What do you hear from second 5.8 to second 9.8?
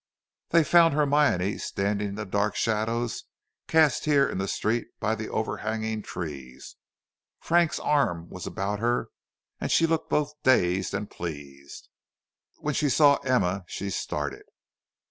trees. Frank's arm was about her and